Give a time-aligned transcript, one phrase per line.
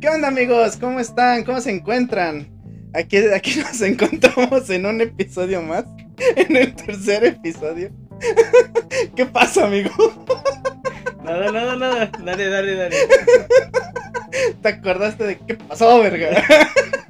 [0.00, 0.78] ¿Qué onda amigos?
[0.78, 1.44] ¿Cómo están?
[1.44, 2.48] ¿Cómo se encuentran?
[2.94, 5.84] Aquí, aquí nos encontramos en un episodio más,
[6.36, 7.90] en el tercer episodio.
[9.16, 9.90] ¿Qué pasa, amigo?
[11.22, 12.10] Nada, nada, nada.
[12.24, 12.96] Dale, dale, dale.
[14.62, 16.44] ¿Te acordaste de qué pasó, verga?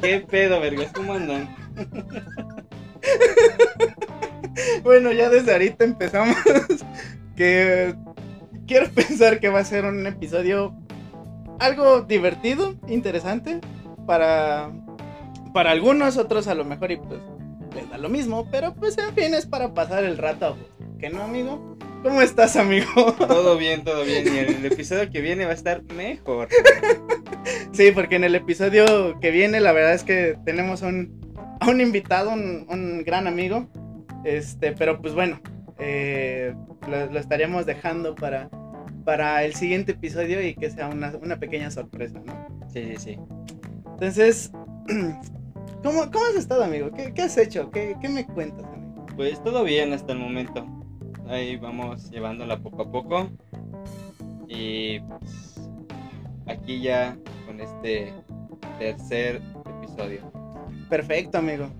[0.00, 0.90] ¿Qué pedo, vergas?
[0.92, 1.48] ¿Cómo andan?
[4.82, 6.36] Bueno, ya desde ahorita empezamos.
[7.36, 7.94] Que
[8.66, 10.79] quiero pensar que va a ser un episodio
[11.60, 13.60] algo divertido, interesante
[14.06, 14.70] para
[15.52, 17.20] para algunos, otros a lo mejor y pues
[17.74, 20.56] les da lo mismo, pero pues en fin es para pasar el rato.
[20.98, 21.76] ¿Qué no, amigo?
[22.02, 23.14] ¿Cómo estás, amigo?
[23.18, 24.24] Todo bien, todo bien.
[24.34, 26.48] Y el episodio que viene va a estar mejor.
[27.72, 31.80] Sí, porque en el episodio que viene la verdad es que tenemos un, a un
[31.80, 33.66] invitado, un, un gran amigo.
[34.24, 35.40] Este, pero pues bueno,
[35.78, 36.54] eh,
[36.86, 38.50] lo, lo estaríamos dejando para,
[39.04, 42.68] para el siguiente episodio y que sea una, una pequeña sorpresa, ¿no?
[42.72, 43.18] Sí, sí, sí.
[43.92, 44.52] Entonces,
[45.82, 46.90] ¿cómo, cómo has estado, amigo?
[46.92, 47.70] ¿Qué, qué has hecho?
[47.70, 49.06] ¿Qué, ¿Qué me cuentas, amigo?
[49.16, 50.66] Pues todo bien hasta el momento.
[51.28, 53.30] Ahí vamos llevándola poco a poco.
[54.48, 55.60] Y pues
[56.46, 58.12] aquí ya con este
[58.78, 59.40] tercer
[59.82, 60.32] episodio.
[60.88, 61.70] Perfecto, amigo.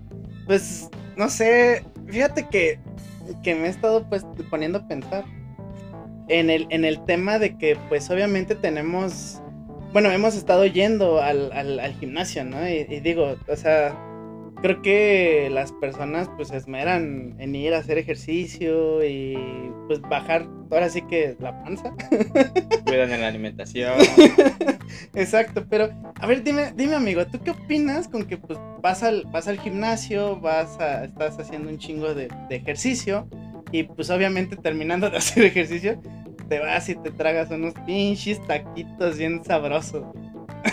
[0.45, 2.79] Pues, no sé, fíjate que,
[3.43, 5.25] que me he estado pues poniendo a pensar
[6.31, 9.41] en el, en el tema de que pues obviamente tenemos,
[9.93, 12.67] bueno, hemos estado yendo al, al, al gimnasio, ¿no?
[12.67, 13.95] Y, y digo, o sea,
[14.61, 19.37] creo que las personas pues se esmeran en ir a hacer ejercicio y
[19.87, 21.93] pues bajar, ahora sí que la panza.
[22.85, 23.93] Cuidan en la alimentación.
[25.15, 29.25] Exacto, pero a ver, dime, dime amigo, ¿tú qué opinas con que pues vas al,
[29.31, 33.27] vas al gimnasio, vas a, estás haciendo un chingo de, de ejercicio
[33.71, 35.99] y pues obviamente terminando de hacer ejercicio,
[36.51, 40.03] te vas y te tragas unos pinches taquitos bien sabrosos.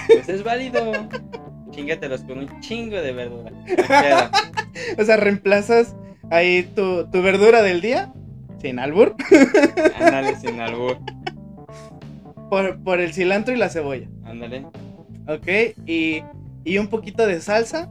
[0.09, 0.93] Pues es válido.
[1.71, 3.53] Chingatelos con un chingo de verdura.
[4.99, 5.95] O sea, reemplazas
[6.33, 8.13] ahí tu, tu verdura del día,
[8.61, 9.15] sin albur,
[10.01, 10.99] Ándale sin albur.
[12.51, 14.67] por, por el cilantro y la cebolla, Ándale.
[15.29, 15.77] ¿ok?
[15.87, 16.25] Y,
[16.65, 17.89] y un poquito de salsa,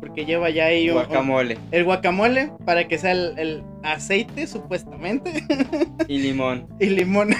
[0.00, 5.44] porque lleva ya ahí un, Guacamole el guacamole para que sea el, el aceite, supuestamente,
[6.08, 6.66] y limón.
[6.80, 7.30] y limón.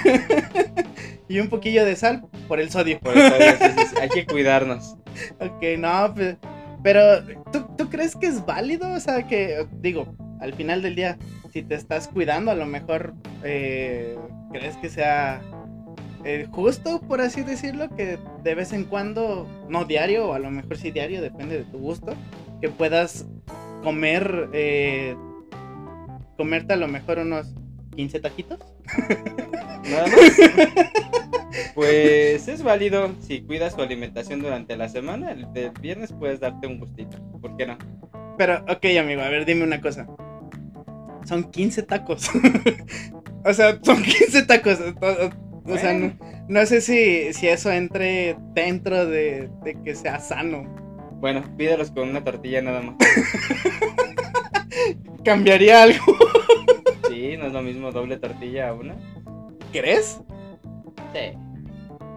[1.29, 3.01] y un poquillo de sal por el sodio.
[3.01, 4.97] Por sí, sí, sí, hay que cuidarnos.
[5.41, 6.37] Ok, no, pues,
[6.83, 8.93] pero ¿tú, ¿tú crees que es válido?
[8.93, 11.19] O sea, que, digo, al final del día,
[11.53, 14.17] si te estás cuidando, a lo mejor, eh,
[14.53, 15.41] ¿crees que sea
[16.25, 20.51] eh, justo, por así decirlo, que de vez en cuando, no diario, o a lo
[20.51, 22.15] mejor sí diario, depende de tu gusto,
[22.63, 23.27] que puedas
[23.83, 25.15] comer, eh,
[26.37, 27.55] comerte a lo mejor unos
[27.97, 28.61] 15 taquitos?
[29.91, 30.15] Nada más.
[31.75, 35.33] Pues es válido si cuidas tu alimentación durante la semana.
[35.33, 37.19] El del viernes puedes darte un gustito.
[37.41, 37.79] ¿Por qué no?
[38.37, 40.07] Pero, ok, amigo, a ver, dime una cosa.
[41.25, 42.31] Son 15 tacos.
[43.45, 44.79] o sea, son 15 tacos.
[44.81, 46.13] O, o sea, no,
[46.49, 50.65] no sé si, si eso entre dentro de, de que sea sano.
[51.21, 52.97] Bueno, pídelos con una tortilla nada más.
[55.25, 56.17] ¿Cambiaría algo?
[57.45, 58.97] No es lo mismo doble tortilla a una.
[59.71, 60.19] ¿Crees?
[61.13, 61.37] Sí.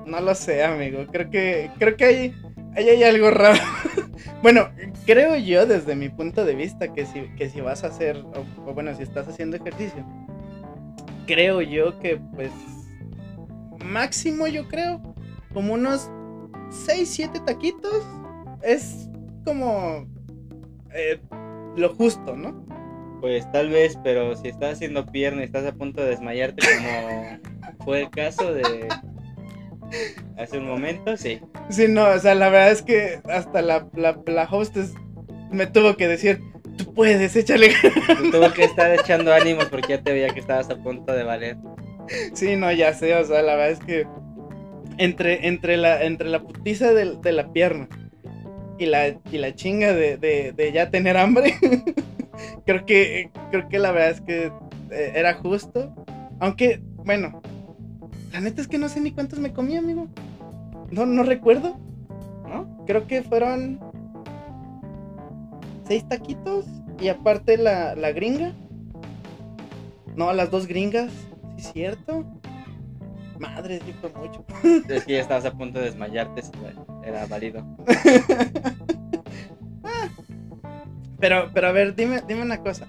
[0.06, 1.06] No lo sé, amigo.
[1.12, 2.36] Creo que, creo que hay,
[2.78, 3.60] ahí hay algo raro.
[4.42, 4.70] bueno,
[5.06, 8.46] creo yo desde mi punto de vista que si, que si vas a hacer, o,
[8.66, 10.06] o bueno, si estás haciendo ejercicio,
[11.26, 12.52] creo yo que pues
[13.84, 15.14] máximo yo creo
[15.54, 16.10] como unos
[16.70, 18.06] 6, 7 taquitos
[18.64, 19.10] es
[19.44, 20.08] como
[20.94, 21.20] eh,
[21.76, 22.66] lo justo, ¿no?
[23.22, 27.86] Pues tal vez, pero si estás haciendo pierna y estás a punto de desmayarte como
[27.86, 28.88] fue el caso de
[30.38, 31.42] hace un momento, sí.
[31.70, 34.94] Sí, no, o sea, la verdad es que hasta la, la, la hostess
[35.52, 36.40] me tuvo que decir,
[36.78, 37.70] tú puedes, échale.
[37.82, 41.24] Te tuvo que estar echando ánimos porque ya te veía que estabas a punto de
[41.24, 41.58] valer.
[42.34, 44.08] Sí, no, ya sé, o sea, la verdad es que
[44.98, 47.88] entre, entre, la, entre la putiza de, de la pierna
[48.78, 51.56] y la, y la chinga de, de, de ya tener hambre,
[52.66, 54.52] creo que, creo que la verdad es que
[54.92, 55.94] eh, era justo.
[56.40, 57.42] Aunque, bueno,
[58.32, 60.08] la neta es que no sé ni cuántos me comí, amigo.
[60.92, 61.78] No, no recuerdo,
[62.48, 62.84] ¿no?
[62.86, 63.80] Creo que fueron
[65.86, 66.66] seis taquitos
[67.00, 68.54] y aparte la, la gringa.
[70.16, 71.12] No, las dos gringas,
[71.58, 72.26] ¿sí es cierto?
[73.40, 74.44] Madre, sí fue mucho.
[74.90, 76.52] Es que ya estabas a punto de desmayarte, sí,
[77.04, 77.64] era válido.
[81.20, 82.86] Pero, pero a ver, dime, dime una cosa.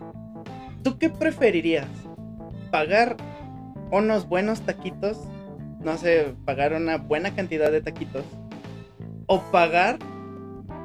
[0.82, 1.88] ¿Tú qué preferirías?
[2.70, 3.16] ¿Pagar
[3.90, 5.18] unos buenos taquitos?
[5.80, 8.24] No sé, pagar una buena cantidad de taquitos.
[9.26, 9.98] o pagar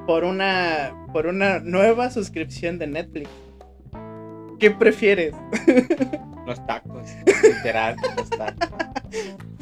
[0.05, 3.29] por una por una nueva suscripción de Netflix.
[4.59, 5.33] ¿Qué prefieres?
[6.45, 7.07] Los tacos,
[7.41, 8.69] literal, los tacos.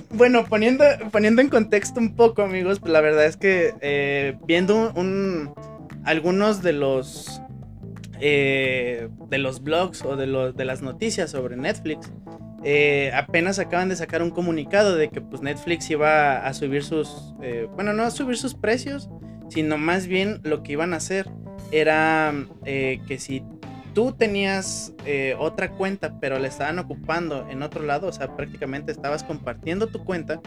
[0.09, 4.91] Bueno, poniendo, poniendo en contexto un poco, amigos, pues la verdad es que eh, viendo
[4.95, 5.53] un,
[6.05, 7.39] algunos de los
[8.21, 12.11] eh, de los blogs o de, de las noticias sobre Netflix,
[12.63, 17.33] eh, apenas acaban de sacar un comunicado de que pues Netflix iba a subir sus,
[17.75, 19.09] bueno, no a subir sus precios,
[19.49, 21.27] sino más bien lo que iban a hacer
[21.71, 22.33] era
[22.63, 23.43] que si
[23.93, 28.91] tú tenías eh, otra cuenta, pero la estaban ocupando en otro lado, o sea, prácticamente
[28.91, 30.41] estabas compartiendo tu cuenta,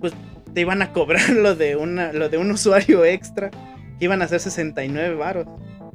[0.00, 0.12] pues
[0.52, 3.50] te iban a cobrar lo de, una, lo de un usuario extra,
[3.98, 5.46] que iban a ser 69 varos,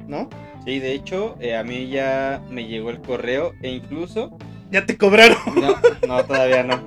[0.06, 0.28] ¿no?
[0.66, 4.36] Sí, de hecho, eh, a mí ya me llegó el correo e incluso...
[4.70, 5.38] ¿Ya te cobraron?
[5.56, 5.76] No,
[6.06, 6.82] no, todavía no.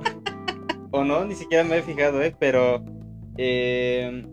[0.91, 2.35] O no, ni siquiera me he fijado, ¿eh?
[2.37, 2.83] Pero
[3.37, 4.23] eh,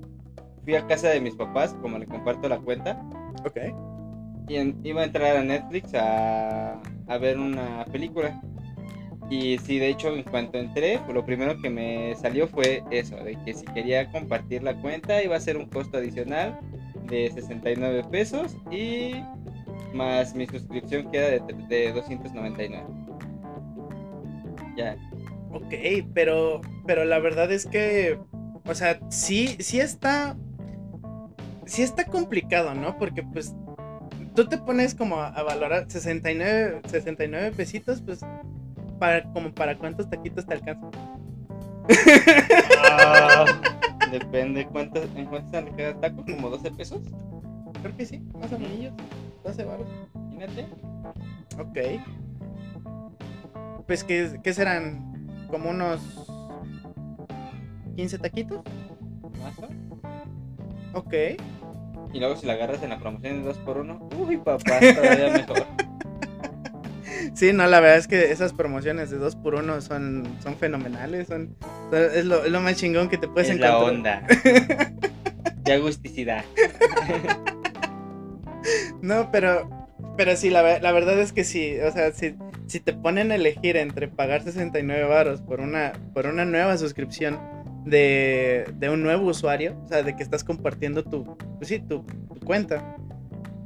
[0.65, 3.01] fui a casa de mis papás, como le comparto la cuenta.
[3.47, 3.59] Ok
[4.49, 6.81] y iba a entrar a Netflix a,
[7.21, 8.41] ver una película.
[9.29, 13.37] Y sí, de hecho, en cuanto entré, lo primero que me salió fue eso, de
[13.45, 16.61] que si quería compartir la cuenta iba a ser un costo adicional
[17.07, 19.15] de 69 pesos y
[19.93, 22.85] más mi suscripción queda de, de 299.
[24.77, 24.97] Ya.
[25.51, 25.73] Ok,
[26.13, 28.19] pero, pero la verdad es que,
[28.65, 30.37] o sea, sí, sí está,
[31.65, 32.99] sí está complicado, ¿no?
[32.99, 33.55] Porque pues
[34.35, 38.21] tú te pones como a, valorar 69, 69 pesitos, pues,
[38.99, 40.91] para, como para cuántos taquitos te alcanzan.
[42.89, 43.45] Ah,
[44.11, 46.25] depende, ¿cuántos, ¿en cuántos te queda taco?
[46.25, 47.03] ¿Como 12 pesos?
[47.83, 48.93] Creo que sí, más o menos.
[49.45, 49.87] 12 baros.
[50.15, 50.67] Imagínate.
[51.59, 51.79] Ok.
[53.87, 55.47] Pues, ¿qué, ¿qué serán?
[55.49, 56.01] ¿Como unos
[57.95, 58.61] 15 taquitos?
[59.43, 61.15] Más o Ok.
[62.13, 65.67] Y luego si la agarras en la promoción de 2x1, uy papá, todavía mejor.
[67.35, 71.55] Sí, no, la verdad es que esas promociones de 2x1 son, son fenomenales, son,
[71.93, 73.81] es, lo, más chingón que te puedes es encontrar.
[73.81, 74.27] la onda.
[75.67, 76.45] de agusticidad.
[79.03, 82.37] no, pero, pero sí, la, verdad es que sí, o sea, si,
[82.67, 87.39] si te ponen a elegir entre pagar 69 baros por una, por una nueva suscripción
[87.85, 92.05] de, de, un nuevo usuario, o sea, de que estás compartiendo tu, pues sí, tu,
[92.45, 92.97] cuenta,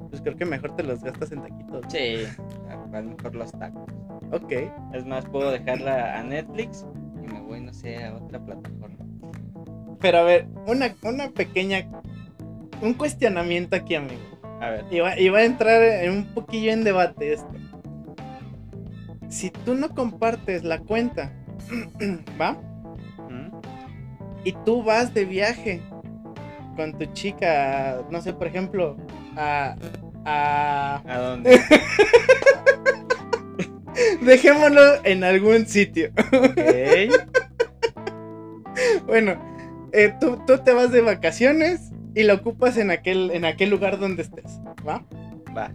[0.08, 1.84] pues creo que mejor te los gastas en taquitos.
[1.88, 2.24] Sí,
[2.68, 3.88] a mejor los tacos.
[4.32, 4.52] Ok.
[4.92, 6.84] Es más, puedo dejarla a Netflix
[7.50, 9.04] voy, no sé, a otra plataforma.
[10.00, 11.84] Pero a ver, una, una pequeña,
[12.80, 14.20] un cuestionamiento aquí, amigo.
[14.60, 14.84] A ver.
[14.90, 17.52] Iba, iba a entrar en un poquillo en debate esto.
[19.28, 21.32] Si tú no compartes la cuenta,
[22.40, 22.56] ¿va?
[24.42, 25.82] y tú vas de viaje
[26.74, 28.96] con tu chica, no sé, por ejemplo,
[29.36, 29.76] a...
[30.24, 31.60] ¿A, ¿A dónde?
[34.20, 36.10] Dejémoslo en algún sitio.
[39.06, 39.40] bueno,
[39.92, 44.22] eh, tú, te vas de vacaciones y lo ocupas en aquel, en aquel lugar donde
[44.22, 45.04] estés, ¿va?
[45.56, 45.72] Va.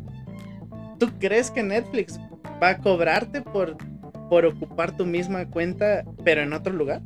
[0.99, 2.19] ¿Tú crees que Netflix
[2.61, 3.77] va a cobrarte por,
[4.29, 7.01] por ocupar tu misma cuenta, pero en otro lugar?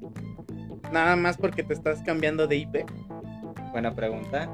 [0.91, 2.85] Nada más porque te estás cambiando de IP.
[3.71, 4.49] Buena pregunta.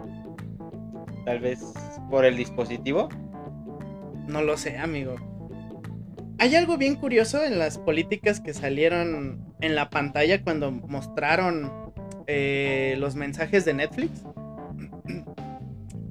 [1.25, 1.59] Tal vez
[2.09, 3.09] por el dispositivo.
[4.27, 5.15] No lo sé, amigo.
[6.37, 11.71] Hay algo bien curioso en las políticas que salieron en la pantalla cuando mostraron
[12.27, 14.23] eh, los mensajes de Netflix.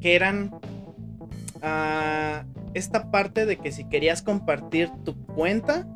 [0.01, 0.51] Que eran
[1.63, 5.87] ah, esta parte de que si querías compartir tu cuenta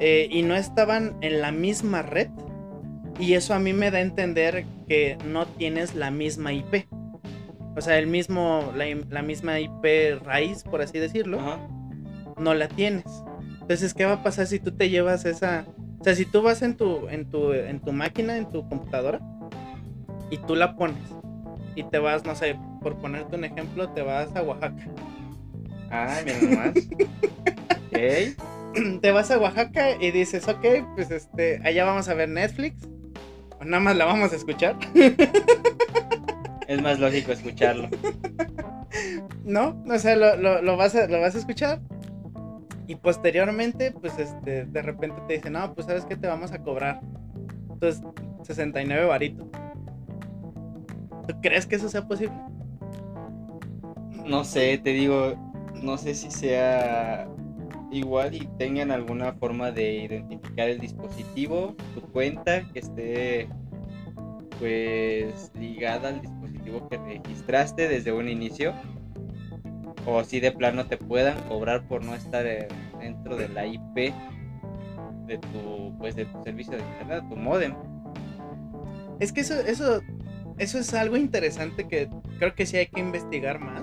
[0.00, 2.28] eh, y no estaban en la misma red,
[3.20, 6.86] y eso a mí me da a entender que no tienes la misma IP.
[7.76, 11.38] O sea, el mismo, la, misma IP raíz, por así decirlo,
[12.38, 13.04] no la tienes.
[13.60, 15.66] Entonces, ¿qué va a pasar si tú te llevas esa...
[16.00, 19.20] O sea, si tú vas en tu, en tu, en tu máquina, en tu computadora,
[20.30, 20.96] y tú la pones,
[21.76, 24.84] y te vas, no sé, por ponerte un ejemplo, te vas a Oaxaca.
[25.90, 26.74] Ah, mira nomás.
[29.02, 32.88] Te vas a Oaxaca y dices, ok, pues este, allá vamos a ver Netflix
[33.64, 34.76] nada más la vamos a escuchar.
[36.68, 37.88] Es más lógico escucharlo.
[39.44, 41.80] No, o sea, lo, vas a, lo vas a escuchar.
[42.92, 46.58] Y posteriormente, pues este, de repente te dicen, no, pues sabes que te vamos a
[46.62, 47.00] cobrar.
[47.70, 48.04] Entonces,
[48.42, 49.46] 69 varitos.
[51.26, 52.36] ¿Tú crees que eso sea posible?
[54.26, 55.32] No sé, te digo,
[55.82, 57.26] no sé si sea
[57.90, 63.48] igual y tengan alguna forma de identificar el dispositivo, tu cuenta que esté
[64.58, 68.74] pues ligada al dispositivo dispositivo que registraste desde un inicio.
[70.06, 72.44] O si de plano te puedan cobrar por no estar
[72.98, 74.12] dentro de la IP
[75.26, 77.74] de tu, pues, de tu servicio de internet, tu modem.
[79.20, 80.00] Es que eso, eso,
[80.58, 83.82] eso es algo interesante que creo que sí hay que investigar más.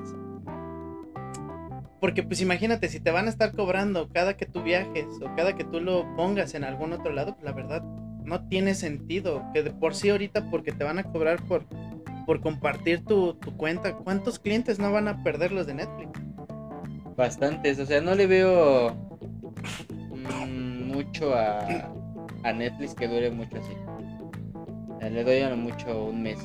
[1.99, 5.55] Porque pues imagínate, si te van a estar cobrando cada que tú viajes o cada
[5.55, 7.83] que tú lo pongas en algún otro lado, pues la verdad
[8.23, 9.43] no tiene sentido.
[9.53, 11.65] Que de por sí ahorita porque te van a cobrar por,
[12.29, 16.11] por compartir tu, tu cuenta, ¿cuántos clientes no van a perder los de Netflix?
[17.17, 18.93] Bastantes, o sea, no le veo
[20.11, 21.89] mm, mucho a,
[22.43, 23.73] a Netflix que dure mucho así.
[25.09, 26.37] Le doy a lo mucho un mes.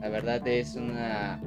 [0.00, 1.40] La verdad es una...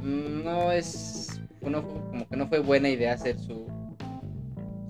[0.00, 1.40] mm, No es...
[1.60, 3.68] como que no fue buena idea hacer su,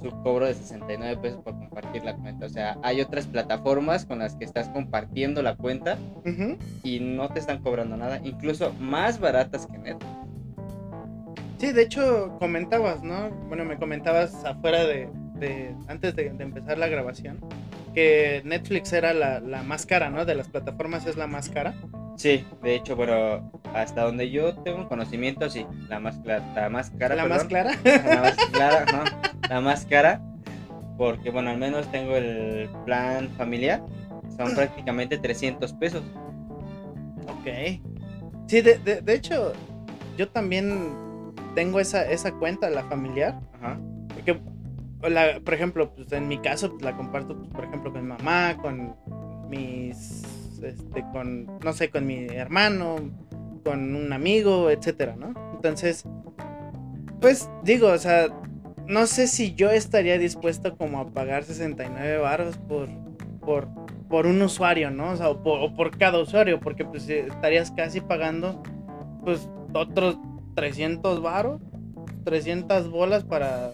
[0.03, 2.47] su cobro de 69 pesos por compartir la cuenta.
[2.47, 5.97] O sea, hay otras plataformas con las que estás compartiendo la cuenta
[6.83, 8.21] y no te están cobrando nada.
[8.25, 10.11] Incluso más baratas que Netflix.
[11.59, 13.31] Sí, de hecho comentabas, ¿no?
[13.49, 17.39] Bueno, me comentabas afuera de, de- antes de, de empezar la grabación,
[17.95, 20.25] que Netflix era la, la más cara, ¿no?
[20.25, 21.75] De las plataformas es la más cara.
[22.17, 26.91] Sí, de hecho, pero hasta donde yo tengo conocimiento, sí, la más, clara la más
[26.91, 27.15] cara.
[27.17, 27.73] la más clara.
[27.85, 29.49] La más clara, ¿no?
[29.49, 30.21] La más cara,
[30.99, 33.83] porque bueno, al menos tengo el plan familiar,
[34.37, 36.03] son prácticamente 300 pesos.
[37.27, 37.81] ok.
[38.47, 39.53] Sí, de, de- de hecho,
[40.19, 43.41] yo también tengo esa, esa cuenta, la familiar.
[43.55, 43.79] Ajá.
[44.15, 44.39] Porque,
[45.09, 48.09] la- por ejemplo, pues en mi caso, pues, la comparto, pues, por ejemplo, con mi
[48.09, 48.95] mamá, con
[49.49, 52.97] mis, este, con, no sé, con mi hermano,
[53.65, 55.35] con un amigo, etcétera, ¿no?
[55.55, 56.05] Entonces,
[57.21, 58.29] pues digo, o sea,
[58.87, 62.89] no sé si yo estaría dispuesto como a pagar 69 baros por,
[63.41, 63.69] por,
[64.09, 65.13] por un usuario, ¿no?
[65.13, 68.63] O sea, o por, cada usuario, porque pues estarías casi pagando,
[69.25, 70.19] pues, otros
[70.55, 71.63] 300 varos,
[72.25, 73.71] 300 bolas para,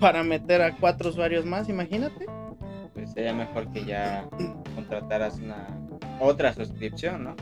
[0.00, 2.26] para meter a cuatro usuarios más, imagínate.
[2.94, 4.28] Pues sería mejor que ya
[4.74, 5.66] contrataras una
[6.20, 7.36] otra suscripción, ¿no?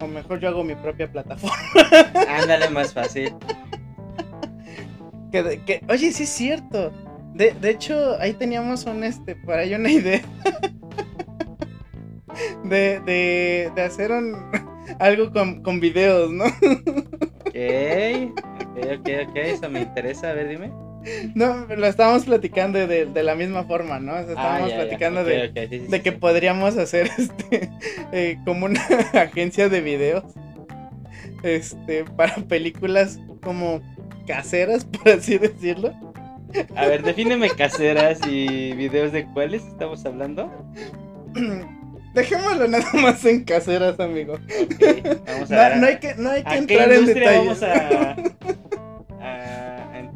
[0.00, 1.56] O mejor yo hago mi propia plataforma.
[2.28, 3.34] Ándale más fácil.
[5.32, 6.92] Que, que- oye, sí es cierto.
[7.34, 10.22] De, de hecho, ahí teníamos un este, por ahí una idea.
[12.64, 14.34] De, de, de hacer un,
[14.98, 16.44] algo con, con videos, ¿no?
[16.44, 17.56] Ok,
[18.60, 20.72] ok, ok, ok, eso me interesa, a ver, dime.
[21.34, 24.12] No, lo estábamos platicando de, de la misma forma, ¿no?
[24.12, 26.76] O sea, estábamos Ah, ya, ya, platicando de, ok, sí, sí, de sí, que podríamos
[26.76, 27.70] hacer este
[28.12, 28.80] eh, como una
[29.14, 30.24] agencia de videos
[31.42, 33.80] este para películas como
[34.26, 35.94] caseras por así decirlo.
[36.74, 40.50] A ver, defíneme caseras y videos de cuáles estamos hablando.
[42.14, 44.34] dejémoslo nada más en caseras amigo.
[44.34, 44.82] Ok,
[45.26, 47.60] vamos a no, hay que no hay que ¿A qué entrar en industria detalles.
[47.60, 48.16] vamos a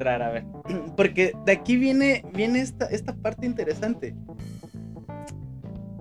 [0.00, 0.23] entrar?
[0.23, 0.45] A ver.
[0.97, 4.14] porque de aquí viene viene esta esta parte interesante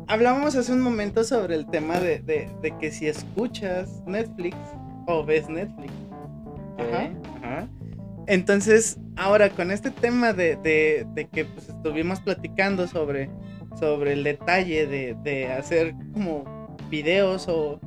[0.08, 4.58] hablábamos hace un momento sobre el tema de, de, de que si escuchas Netflix
[5.06, 5.94] o ves Netflix
[6.77, 7.10] Ajá.
[7.44, 7.68] Ajá.
[8.27, 13.29] Entonces, ahora con este tema de, de- de que pues, estuvimos platicando sobre,
[13.79, 17.79] sobre el detalle de, de hacer como videos o,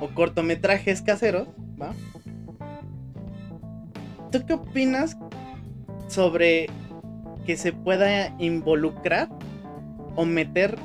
[0.00, 1.48] o cortometrajes caseros,
[1.80, 1.92] ¿va?
[4.32, 5.16] ¿Tú qué opinas
[6.10, 6.66] sobre
[7.46, 9.28] que se pueda involucrar
[10.16, 10.76] o meter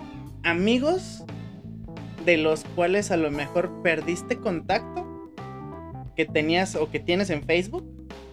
[0.44, 1.26] amigos
[2.26, 5.06] de los cuales a lo mejor perdiste contacto
[6.16, 7.86] que tenías o que tienes en Facebook?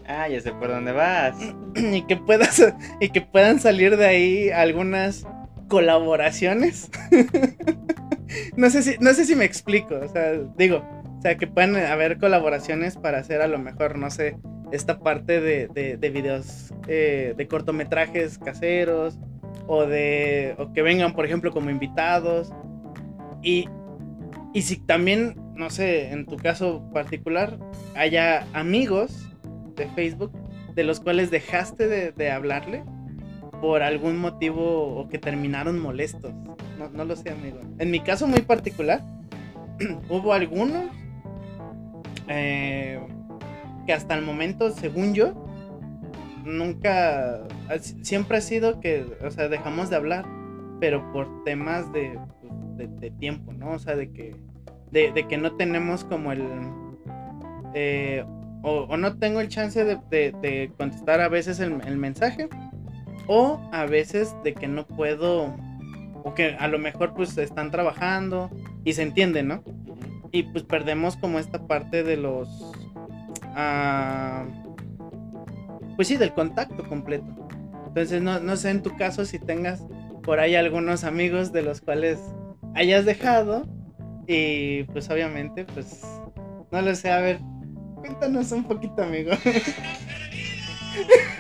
[0.07, 1.37] Ah, ya sé por dónde vas.
[1.75, 2.63] y que puedas
[3.01, 5.27] y que puedan salir de ahí algunas
[5.69, 6.91] colaboraciones.
[8.57, 10.85] no sé si no sé si me explico, o sea, digo,
[11.19, 14.37] o sea, que puedan haber colaboraciones para hacer a lo mejor, no sé,
[14.73, 19.19] esta parte de, de, de videos eh, de cortometrajes caseros
[19.67, 22.53] o de o que vengan, por ejemplo, como invitados
[23.43, 23.69] y
[24.55, 27.59] y si también, no sé, en tu caso particular,
[27.95, 29.31] haya amigos
[29.77, 30.33] de Facebook
[30.75, 32.85] de los cuales dejaste de, de hablarle
[33.63, 36.35] por algún motivo o que terminaron molestos.
[36.79, 37.61] No, no lo sé, amigo.
[37.79, 39.03] En mi caso muy particular,
[40.11, 40.85] hubo algunos
[42.29, 43.01] eh,
[43.87, 45.35] que hasta el momento, según yo,
[46.45, 47.43] nunca,
[48.03, 50.25] siempre ha sido que, o sea, dejamos de hablar,
[50.81, 53.73] pero por temas de, pues, de, de tiempo, ¿no?
[53.73, 54.37] O sea, de que,
[54.91, 56.43] de, de que no tenemos como el...
[57.75, 58.25] eh,
[58.63, 62.49] o, o no tengo el chance de, contestar a veces el, el mensaje
[63.27, 65.55] o a veces de que no puedo
[66.25, 68.51] o que a lo mejor pues están trabajando
[68.85, 69.63] y se entiende, ¿no?
[70.31, 72.73] Y pues perdemos como esta parte de los...
[73.55, 74.45] ah,
[75.97, 77.27] pues sí, del contacto completo.
[77.87, 79.85] Entonces no, no sé en tu caso si tengas
[80.23, 82.19] por ahí algunos amigos de los cuales
[82.75, 83.67] hayas dejado
[84.27, 86.03] y pues obviamente pues
[86.71, 87.39] no lo sé, a ver,
[87.97, 89.33] cuéntanos un poquito amigo.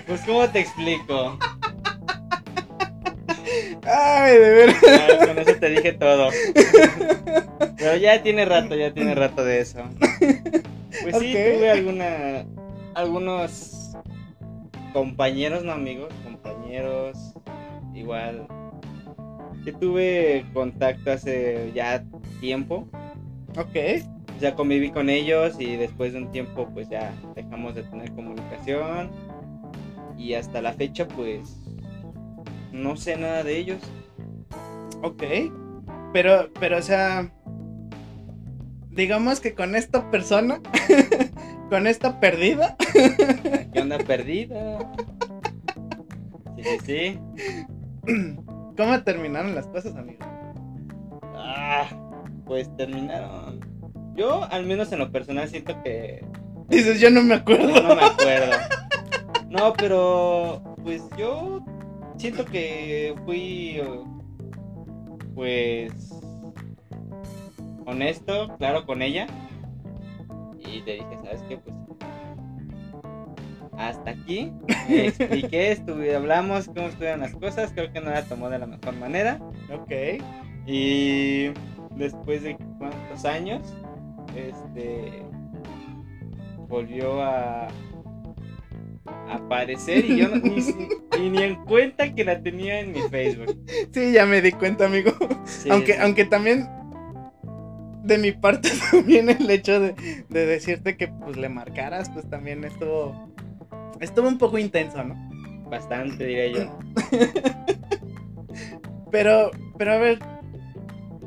[0.07, 1.38] Pues, ¿cómo te explico?
[3.85, 4.76] Ay, de veras.
[4.88, 6.31] Ah, con eso te dije todo.
[7.76, 9.85] Pero ya tiene rato, ya tiene rato de eso.
[11.02, 12.47] Pues sí, tuve alguna,
[12.94, 13.92] algunos
[14.92, 17.35] compañeros, no amigos, compañeros,
[17.94, 18.47] igual,
[19.64, 22.04] que tuve contacto hace ya
[22.40, 22.88] tiempo.
[23.59, 23.76] Ok,
[24.40, 29.11] Ya conviví con ellos y después de un tiempo pues ya dejamos de tener comunicación.
[30.16, 31.59] Y hasta la fecha pues
[32.73, 33.80] no sé nada de ellos.
[35.02, 35.23] ok.
[36.12, 37.32] Pero, pero, o sea,
[38.92, 40.61] digamos que con esta persona,
[41.70, 42.76] con esta perdida,
[43.72, 44.92] ¿Qué onda perdida?
[46.56, 47.18] Sí, sí, sí.
[48.76, 50.18] ¿cómo terminaron las cosas, amigo?
[51.34, 51.87] Ah,
[52.46, 53.61] pues terminaron.
[54.14, 56.25] Yo, al menos en lo personal, siento que
[56.68, 57.68] Dices, yo no me acuerdo.
[57.82, 58.52] no me acuerdo.
[59.49, 61.64] No, pero pues yo
[62.16, 63.80] siento que fui
[65.34, 65.92] pues
[67.86, 69.26] honesto, claro, con ella.
[70.58, 71.56] Y le dije, ¿sabes qué?
[71.58, 71.74] Pues
[73.76, 74.52] hasta aquí.
[74.88, 77.72] Me expliqué, estuve, hablamos cómo estuvieron las cosas.
[77.74, 79.38] Creo que no la tomó de la mejor manera.
[79.72, 79.92] Ok,
[80.66, 81.50] Y
[81.96, 83.62] después de cuántos años,
[84.36, 85.22] este
[86.68, 87.68] volvió a
[89.28, 93.00] aparecer y yo no- ni, si- y ni en cuenta que la tenía en mi
[93.02, 93.58] Facebook.
[93.92, 95.10] sí, ya me di cuenta, amigo.
[95.44, 95.98] Sí, aunque, sí.
[96.00, 96.68] aunque también
[98.02, 99.95] de mi parte también el hecho de,
[100.28, 103.32] de decirte que pues le marcaras, pues también estuvo
[104.00, 105.32] estuvo un poco intenso, ¿no?
[105.73, 106.78] bastante diría yo.
[109.10, 110.19] Pero, pero a ver,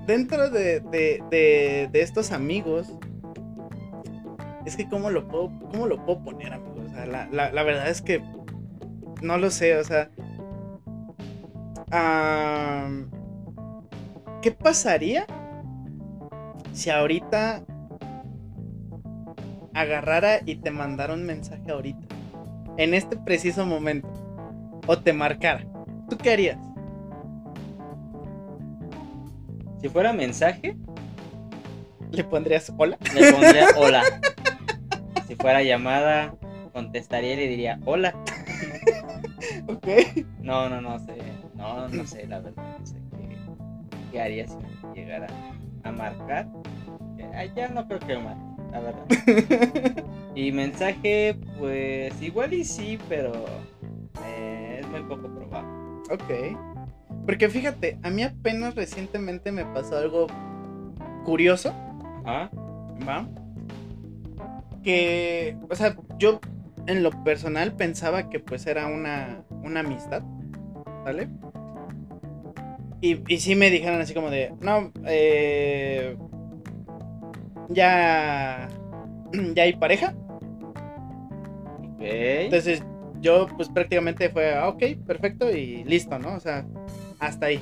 [0.07, 2.91] dentro de, de, de, de estos amigos,
[4.65, 6.83] es que cómo lo puedo, cómo lo puedo poner, amigo.
[6.83, 8.23] O sea, la, la, la verdad es que
[9.21, 10.09] no lo sé, o sea.
[11.91, 13.11] am,
[14.41, 15.27] ¿Qué pasaría
[16.75, 17.63] si ahorita
[19.73, 22.05] agarrara y te mandara un mensaje ahorita?
[22.77, 24.09] En este preciso momento.
[24.85, 25.65] O te marcara.
[26.09, 26.59] ¿Tú qué harías?
[29.81, 30.75] Si fuera mensaje,
[32.11, 32.97] ¿Le pondrías hola?
[33.15, 34.03] le pondría hola.
[35.27, 36.35] Si fuera llamada,
[36.73, 38.13] contestaría y le diría hola.
[39.67, 39.88] Ok.
[40.41, 41.17] No, no, no sé.
[41.55, 42.63] No, no sé, la verdad.
[42.79, 43.38] No sé qué,
[44.11, 45.27] qué haría si me llegara
[45.85, 46.47] a marcar.
[47.17, 49.05] Eh, ah, Ya no creo que marque, la verdad.
[50.35, 53.31] Y mensaje, pues igual y sí, pero
[54.25, 55.69] eh, es muy poco probable.
[56.11, 56.59] ok.
[57.25, 60.27] Porque fíjate, a mí apenas recientemente me pasó algo
[61.23, 61.73] curioso,
[62.25, 62.51] Ajá.
[63.07, 63.25] ¿va?
[64.83, 66.39] Que, o sea, yo
[66.85, 70.21] en lo personal pensaba que pues era una, una amistad,
[71.05, 71.29] ¿vale?
[73.05, 76.17] Y, y sí me dijeron así como de, no, eh,
[77.69, 78.67] ya,
[79.53, 80.15] ya hay pareja.
[81.83, 82.01] Ok.
[82.01, 82.81] Entonces
[83.21, 86.33] yo pues prácticamente fue, ah, ok, perfecto y listo, ¿no?
[86.33, 86.65] O sea,
[87.19, 87.59] hasta ahí.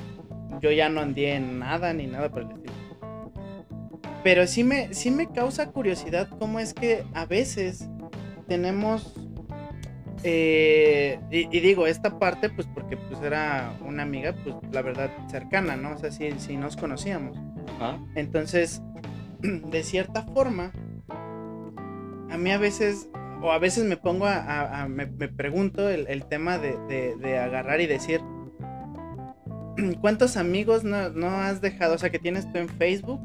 [0.62, 2.72] Yo ya no andé en nada ni nada por el estilo.
[4.22, 7.90] Pero sí me, sí me causa curiosidad cómo es que a veces
[8.48, 9.14] tenemos...
[10.24, 15.10] eh, y, y digo, esta parte pues porque pues era una amiga pues la verdad
[15.30, 15.92] cercana, ¿no?
[15.92, 17.36] O sea, sí, sí nos conocíamos.
[17.76, 17.98] Ajá.
[18.14, 18.82] Entonces,
[19.42, 20.72] de cierta forma,
[22.30, 23.08] a mí a veces,
[23.42, 26.76] o a veces me pongo a, a- a- me, me pregunto el, el tema de,
[26.88, 28.20] de- de agarrar y decir,
[30.00, 33.20] ¿cuántos amigos no, no has dejado, o sea, que tienes tú en Facebook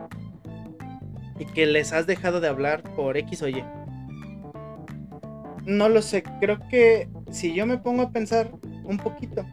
[1.40, 3.64] y que les has dejado de hablar por X o Y?
[5.70, 8.52] No lo sé, creo que si yo me pongo a pensar
[8.86, 9.46] un poquito,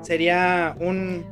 [0.00, 1.26] sería un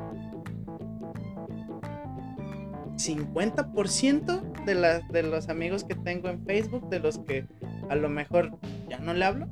[2.97, 7.47] 50% de, las de los amigos que tengo en Facebook, de los que
[7.88, 8.59] a lo mejor
[8.90, 9.47] ya no le hablo.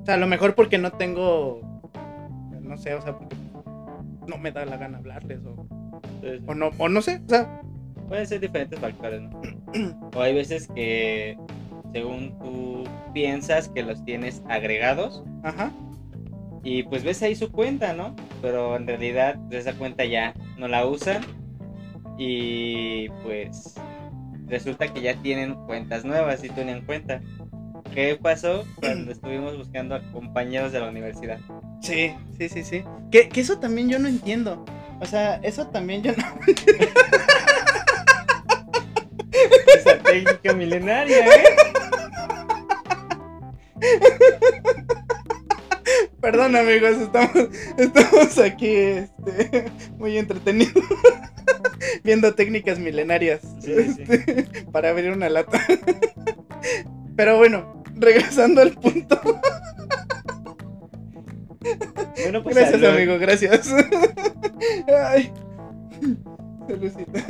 [0.00, 1.80] O sea, a lo mejor porque no tengo,
[2.60, 3.34] no sé, o sea, porque
[4.28, 5.66] no me da la gana hablarles o,
[6.46, 7.60] o no, o no sé, o sea,
[8.06, 9.40] pueden ser diferentes factores, ¿no?
[10.14, 11.36] O hay veces que,
[11.92, 15.72] según tú piensas que los tienes agregados, ajá,
[16.62, 18.14] y pues ves ahí su cuenta, ¿no?
[18.42, 21.22] Pero en realidad esa cuenta ya no la usan
[22.18, 23.74] Y pues
[24.46, 27.22] resulta que ya tienen cuentas nuevas y tenían cuenta.
[27.94, 31.38] ¿Qué pasó cuando estuvimos buscando a compañeros de la universidad?
[31.80, 32.84] Sí, sí, sí, sí.
[33.10, 34.66] Que, que eso también yo no entiendo.
[35.00, 36.24] O sea, eso también yo no.
[39.74, 41.42] Esa técnica milenaria, ¿eh?
[46.20, 50.84] Perdón amigos, estamos, estamos aquí este, muy entretenidos
[52.04, 54.02] viendo técnicas milenarias Sí, sí, sí.
[54.02, 55.60] este, para abrir una lata.
[57.16, 59.20] Pero bueno, regresando al punto.
[62.22, 62.96] Bueno, pues Gracias salud.
[62.96, 63.68] amigo, gracias.
[65.08, 65.32] Ay.
[66.68, 67.26] Saludcita.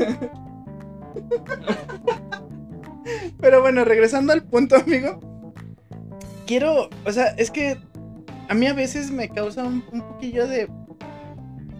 [3.41, 5.21] Pero bueno, regresando al punto, amigo.
[6.51, 7.79] Quiero, o sea, es que
[8.49, 10.69] a mí a veces me causa un, poquillo de...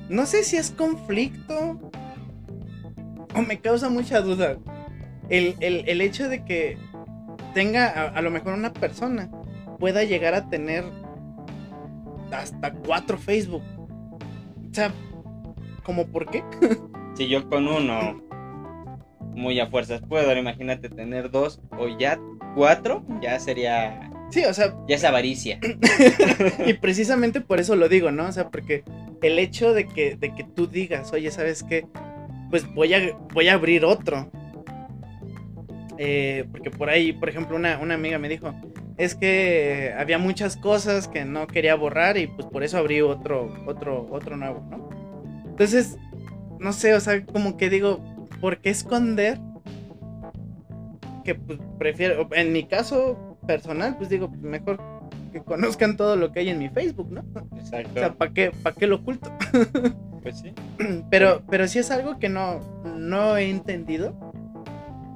[0.09, 1.91] No sé si es conflicto
[3.35, 4.59] o me causa mucha duda.
[5.29, 6.79] El, el- el hecho de que
[7.53, 9.29] tenga a, lo mejor una persona
[9.81, 10.85] pueda llegar a tener
[12.31, 13.65] hasta cuatro Facebook.
[14.71, 14.93] O sea,
[15.83, 16.45] ¿como por qué?
[17.17, 18.23] Si yo con uno
[19.35, 22.21] muy a fuerzas puedo, imagínate tener dos o ya
[22.55, 24.10] cuatro, ya sería.
[24.31, 25.59] Sí, o sea, Ya es avaricia.
[26.67, 28.27] y precisamente por eso lo digo, ¿no?
[28.27, 28.85] O sea, porque
[29.23, 31.87] el hecho de que, de que tú digas, oye, ¿sabes qué?
[32.51, 34.31] Pues voy a, voy a abrir otro.
[35.99, 38.55] Eh, porque por ahí, por ejemplo, una, una amiga me dijo,
[38.97, 43.53] es que había muchas cosas que no quería borrar y pues por eso abrí otro,
[43.67, 44.89] otro, otro nuevo, ¿no?
[45.49, 45.99] Entonces,
[46.59, 48.01] no sé, o sea, como que digo,
[48.41, 49.39] ¿por qué esconder?
[51.25, 54.81] Que pues prefiero, en mi caso personal, pues digo, mejor
[55.33, 57.25] que conozcan todo lo que hay en mi Facebook, ¿no?
[57.57, 57.91] Exacto.
[57.95, 59.31] O sea, ¿para qué, pa' qué lo oculto?
[60.23, 60.53] pues sí.
[61.11, 62.61] Pero, pero sí es algo que no,
[62.97, 64.15] no he entendido.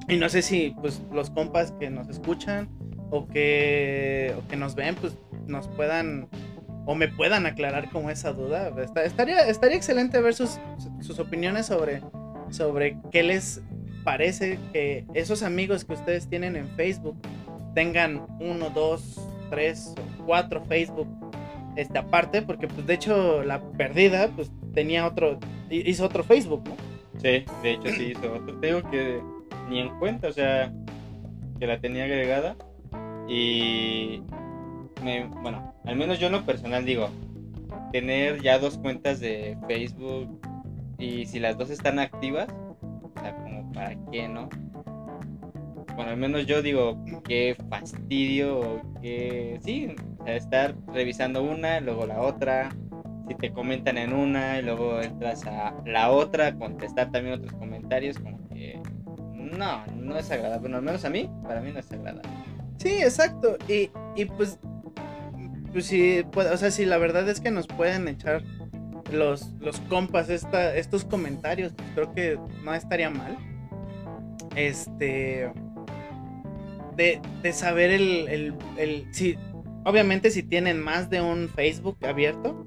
[0.07, 2.69] Y no sé si pues los compas que nos escuchan
[3.09, 6.27] o que, o que nos ven, pues nos puedan
[6.85, 8.71] o me puedan aclarar como esa duda.
[8.81, 10.59] Está- estaría, estaría excelente ver sus,
[11.01, 12.01] sus opiniones sobre,
[12.51, 13.61] sobre qué les
[14.03, 17.17] parece que esos amigos que ustedes tienen en Facebook
[17.75, 19.93] tengan uno, dos, tres
[20.25, 21.07] cuatro Facebook
[21.75, 25.37] este, aparte, porque pues de hecho la perdida pues tenía otro,
[25.69, 26.75] hi- hizo otro Facebook, ¿no?
[27.21, 28.57] Sí, de hecho sí hizo otro.
[28.59, 29.21] Te digo que
[29.69, 30.73] ni en cuenta, o sea,
[31.59, 32.55] que la tenía agregada.
[33.27, 34.21] Y.
[35.03, 37.09] Me, bueno, al menos yo en lo personal digo,
[37.91, 40.39] tener ya dos cuentas de Facebook
[40.97, 42.47] y si las dos están activas,
[42.81, 44.49] o sea, como para qué, ¿no?
[45.95, 49.59] Bueno, al menos yo digo, qué fastidio, o qué.
[49.63, 52.69] Sí, estar revisando una, luego la otra.
[53.27, 58.19] Si te comentan en una y luego entras a la otra, contestar también otros comentarios,
[58.19, 58.79] como que.
[59.33, 60.61] No, no es agradable.
[60.61, 62.29] Bueno, al menos a mí, para mí no es agradable.
[62.77, 63.57] Sí, exacto.
[63.67, 64.59] Y, y pues,
[65.71, 68.43] pues sí, pues, o sea, si la verdad es que nos pueden echar
[69.11, 73.37] los, los compas esta, estos comentarios, pues creo que no estaría mal.
[74.55, 75.51] Este.
[76.95, 79.37] De, de saber el, el, el- si,
[79.83, 82.65] obviamente si tienen más de un Facebook abierto,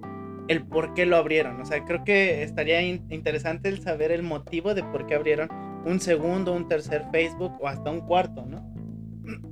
[0.49, 1.61] el por qué lo abrieron.
[1.61, 5.49] O sea, creo que estaría in- interesante el saber el motivo de por qué abrieron
[5.85, 8.65] un segundo, un tercer Facebook o hasta un cuarto, ¿no?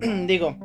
[0.27, 0.57] Digo,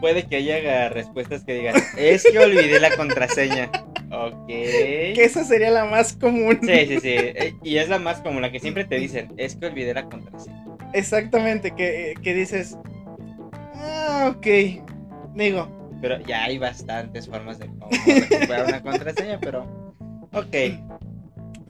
[0.00, 3.70] Puede que haya respuestas que digan, es que olvidé la contraseña.
[4.10, 4.46] Ok.
[4.46, 6.58] que esa sería la más común.
[6.62, 7.08] Sí, sí, sí.
[7.14, 10.04] Eh, Y es la más como la que siempre te dicen, es que olvidé la
[10.08, 10.65] contraseña.
[10.96, 12.76] Exactamente, que, que dices,
[13.74, 14.46] ah, ok.
[15.34, 15.68] Digo,
[16.00, 19.64] Pero ya hay bastantes formas de cómo recuperar una contraseña, pero.
[20.32, 20.50] Ok.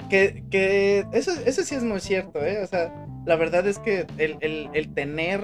[0.09, 2.63] que, que eso, eso sí es muy cierto, ¿eh?
[2.63, 2.93] O sea,
[3.25, 5.41] la verdad es que el, el- el tener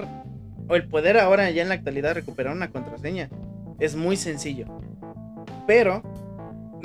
[0.69, 3.29] o el poder ahora ya en la actualidad recuperar una contraseña
[3.79, 4.65] es muy sencillo.
[5.67, 6.01] Pero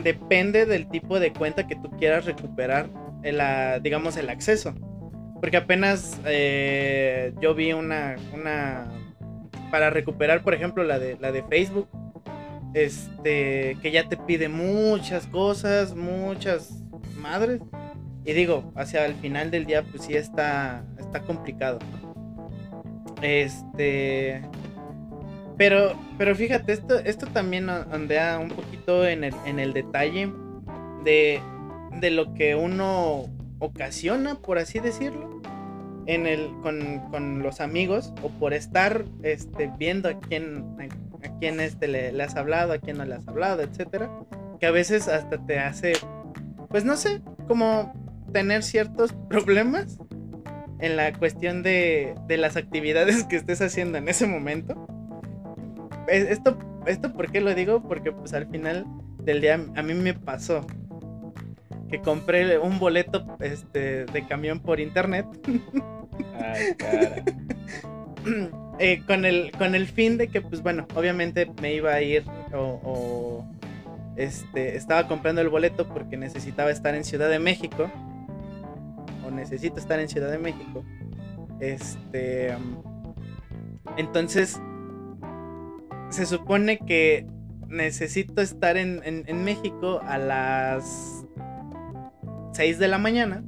[0.03, 2.89] depende del tipo de cuenta que tú quieras recuperar,
[3.23, 4.75] el, ah, digamos, el acceso.
[5.41, 8.87] Porque apenas eh, yo vi una, una...
[9.71, 11.89] Para recuperar, por ejemplo, la de, la de Facebook.
[12.75, 16.83] Este, que ya te pide muchas cosas, muchas
[17.21, 17.61] madres.
[18.25, 21.79] Y digo, hacia el final del día, pues sí está, está complicado.
[23.23, 24.43] Este.
[25.57, 30.33] Pero, pero fíjate, esto, esto también ondea un poquito en el, en el detalle
[31.05, 31.41] de,
[32.01, 33.25] de lo que uno
[33.59, 35.41] ocasiona, por así decirlo,
[36.07, 40.65] en el, con, con los amigos, o por estar este, viendo a quién,
[41.23, 44.11] a, quién este, le, le has hablado, a quién no le has hablado, etcétera,
[44.59, 45.93] que a veces hasta te hace,
[46.71, 47.93] pues no sé, como
[48.33, 49.99] tener ciertos problemas
[50.81, 54.87] en la cuestión de, de las actividades que estés haciendo en ese momento.
[56.07, 57.83] Es- Esto, esto, ¿por qué lo digo?
[57.83, 58.87] Porque pues al final
[59.25, 60.65] del día a mí me pasó
[61.91, 65.27] que compré un boleto este, de camión por internet
[66.35, 67.23] Ay, cara.
[68.79, 72.25] eh, con, el, con el fin de que, pues bueno, obviamente me iba a ir
[72.53, 73.47] o, o,
[74.17, 77.91] este, estaba comprando el boleto porque necesitaba estar en Ciudad de México
[79.27, 80.85] o necesito estar en Ciudad de México.
[81.61, 82.55] Este,
[83.97, 84.61] entonces,
[86.11, 87.27] se supone que
[87.69, 91.25] necesito estar en, en- en México a las
[92.53, 93.43] 6 de la mañana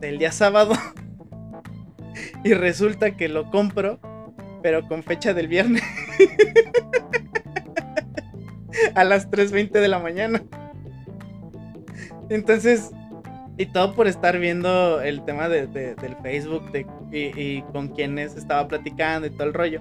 [0.00, 0.74] del día sábado.
[2.44, 4.00] y resulta que lo compro,
[4.62, 5.82] pero con fecha del viernes.
[8.94, 10.42] a las 3.20 de la mañana.
[12.28, 12.90] Entonces,
[13.58, 17.88] y todo por estar viendo el tema de- de- del Facebook de, y, y con
[17.88, 19.80] quienes estaba platicando y todo el rollo.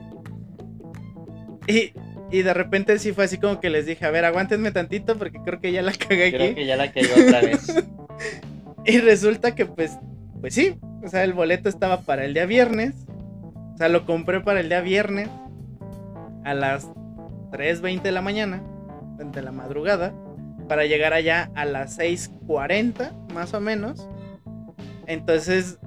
[1.67, 1.93] Y,
[2.31, 5.39] y de repente sí fue así como que les dije, a ver, aguántenme tantito porque
[5.45, 6.55] creo que ya la cagué Creo aquí.
[6.55, 7.85] que ya la cayó otra vez.
[8.85, 9.97] Y resulta que pues,
[10.41, 12.95] pues sí, o sea, el boleto estaba para el día viernes.
[13.73, 15.29] O sea, lo compré para el día viernes
[16.43, 16.87] a las
[17.51, 18.63] 3.20 de la mañana,
[19.17, 20.13] de la madrugada,
[20.67, 24.07] para llegar allá a las 6.40, más o menos.
[25.07, 25.79] Entonces,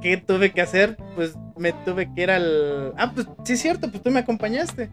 [0.00, 0.96] ¿qué tuve que hacer?
[1.14, 2.92] Pues me tuve que ir al...
[2.96, 4.90] Ah, pues sí es cierto, pues tú me acompañaste.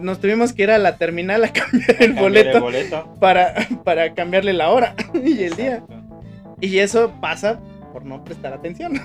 [0.00, 3.14] Nos tuvimos que ir a la terminal a cambiar el boleto El boleto.
[3.20, 5.82] para, para cambiarle la hora y el día.
[6.60, 7.60] Y eso pasa
[7.92, 9.00] por no prestar atención.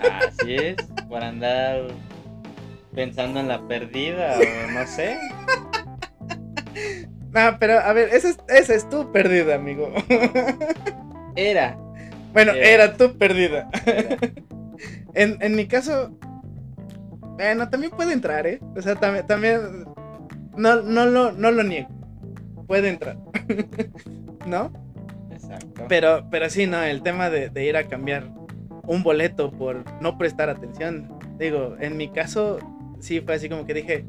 [0.00, 0.76] Así es,
[1.08, 1.88] por andar
[2.94, 5.16] pensando en la perdida o no sé.
[7.34, 9.90] Ah, pero a ver, esa es, esa es tu perdida, amigo.
[11.34, 11.78] Era.
[12.34, 12.68] bueno, Era.
[12.86, 13.70] era tu perdida.
[13.86, 14.18] era.
[15.14, 16.10] En, en mi caso,
[17.38, 18.60] bueno, también puede entrar, ¿eh?
[18.76, 19.60] O sea, también, también
[20.56, 21.88] no, no, lo, no lo niego.
[22.66, 23.18] Puede entrar.
[24.46, 24.72] ¿No?
[25.30, 25.84] Exacto.
[25.88, 28.30] Pero, pero sí, no, el tema de, de ir a cambiar
[28.86, 31.18] un boleto por no prestar atención.
[31.38, 32.58] Digo, en mi caso,
[33.00, 34.04] sí fue así como que dije,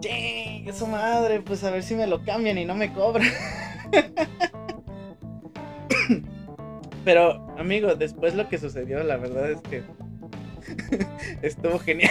[0.00, 0.72] ¡Ching!
[0.72, 1.40] ¡Su madre!
[1.40, 3.28] Pues a ver si me lo cambian y no me cobran.
[7.04, 9.82] Pero, amigo, después lo que sucedió, la verdad es que
[11.42, 12.10] estuvo genial.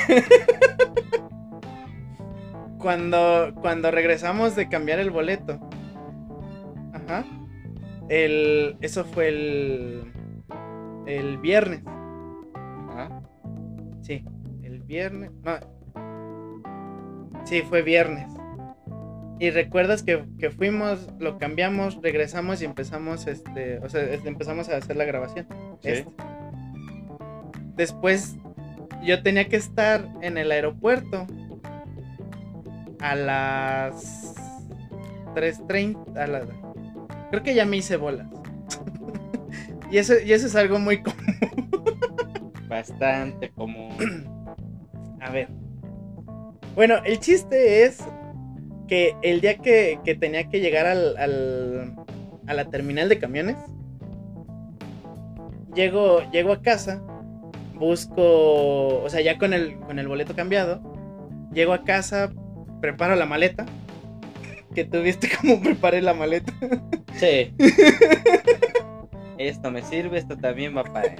[2.81, 5.59] Cuando, cuando regresamos de cambiar el boleto.
[6.93, 7.25] Ajá.
[8.09, 10.11] El, eso fue el,
[11.05, 11.83] el viernes.
[12.89, 13.21] Ajá.
[14.01, 14.25] Sí,
[14.63, 15.31] el viernes.
[15.43, 15.53] No.
[17.45, 18.27] Sí, fue viernes.
[19.39, 24.69] Y recuerdas que, que fuimos, lo cambiamos, regresamos y empezamos, este, o sea, este, empezamos
[24.69, 25.47] a hacer la grabación.
[25.81, 25.89] Sí.
[25.89, 26.11] Este.
[27.75, 28.37] Después
[29.03, 31.25] yo tenía que estar en el aeropuerto
[33.01, 34.35] a las
[35.35, 36.17] 3.30.
[36.17, 36.41] A la,
[37.29, 38.27] creo que ya me hice bolas.
[39.91, 41.19] y, eso, y eso es algo muy común.
[42.67, 43.91] Bastante común.
[45.19, 45.49] A ver.
[46.75, 47.99] Bueno, el chiste es
[48.87, 51.95] que el día que, que tenía que llegar al, al-
[52.47, 53.57] a la terminal de camiones,
[55.75, 57.01] llego, llego a casa,
[57.75, 60.81] busco, o sea, ya con el, con el boleto cambiado,
[61.53, 62.31] llego a casa,
[62.81, 63.65] preparo la maleta,
[64.75, 66.51] que tú viste cómo preparé la maleta.
[67.15, 67.53] Sí.
[69.37, 71.15] Esto me sirve, esto también va para.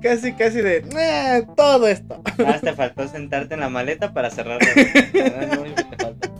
[0.00, 2.22] Casi, casi de, "Eh, todo esto.
[2.38, 4.44] Más te faltó sentarte en la maleta para que
[5.12, 6.30] te falta.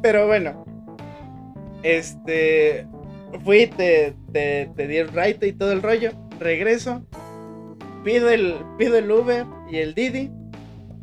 [0.00, 0.64] Pero bueno.
[1.82, 2.86] Este.
[3.44, 6.12] Fui, te, te, te di el ride y todo el rollo.
[6.40, 7.04] Regreso.
[8.04, 10.30] Pido el, pido el Uber y el Didi.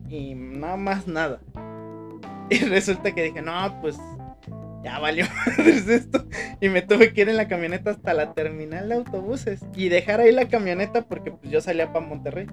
[0.09, 1.39] Y nada más nada.
[2.49, 3.97] Y resulta que dije, no, pues.
[4.83, 6.25] Ya valió madres esto.
[6.61, 9.61] Y me tuve que ir en la camioneta hasta la terminal de autobuses.
[9.75, 12.45] Y dejar ahí la camioneta porque pues yo salía para Monterrey.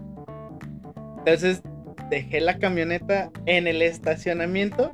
[1.18, 1.62] Entonces
[2.08, 4.92] dejé la camioneta en el estacionamiento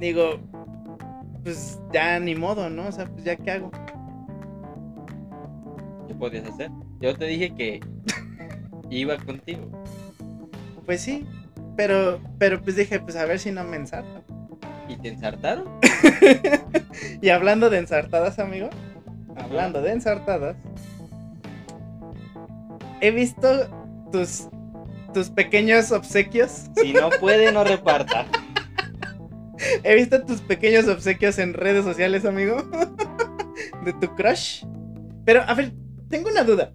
[0.00, 0.38] digo,
[1.42, 2.88] pues ya ni modo, ¿no?
[2.88, 3.70] O sea, pues ya qué hago.
[6.06, 6.70] ¿Qué podías hacer?
[7.00, 7.80] Yo te dije que
[8.90, 9.70] iba contigo.
[10.86, 11.26] Pues sí,
[11.78, 14.24] pero, pero pues dije, pues a ver si no me ensartan.
[14.88, 15.78] ¿Y te ensartaron?
[17.22, 18.68] y hablando de ensartadas, amigo,
[19.36, 20.56] hablando de ensartadas,
[23.00, 23.68] he visto
[24.10, 24.48] tus,
[25.14, 26.64] tus pequeños obsequios.
[26.74, 28.26] Si no puede, no reparta.
[29.84, 32.56] He visto tus pequeños obsequios en redes sociales, amigo.
[33.84, 34.64] de tu crush.
[35.24, 35.72] Pero, a ver,
[36.08, 36.72] tengo una duda.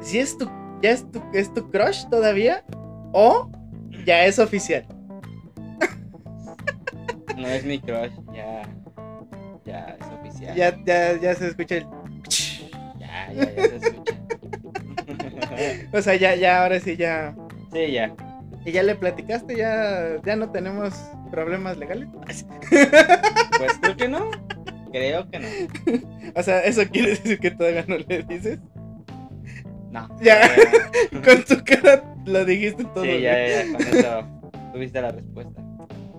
[0.00, 0.50] Si es tu,
[0.82, 2.64] ya es tu, es tu crush todavía
[3.12, 3.50] o
[4.04, 4.84] ya es oficial.
[7.36, 8.62] No es mi crush, ya.
[9.64, 10.56] Ya es oficial.
[10.56, 11.86] Ya, ya, ya se escucha el.
[12.98, 14.14] ya, ya, ya se escucha.
[15.92, 17.34] O sea, ya, ya, ahora sí, ya.
[17.72, 18.14] Sí, ya.
[18.64, 20.94] Y ya le platicaste, ya, ya no tenemos
[21.30, 22.08] problemas legales.
[22.28, 24.30] Pues creo que no.
[24.92, 25.48] Creo que no.
[26.34, 28.58] O sea, ¿eso quiere decir que todavía no le dices?
[29.90, 30.08] No.
[30.22, 30.50] Ya.
[31.24, 33.04] Con tu cara lo dijiste todo.
[33.04, 33.50] Sí, ya, güey.
[33.50, 34.24] ya, con eso
[34.72, 35.62] tuviste la respuesta.